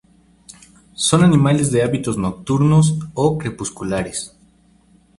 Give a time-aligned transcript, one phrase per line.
[0.95, 4.35] Son animales de hábitos nocturnos o crepusculares.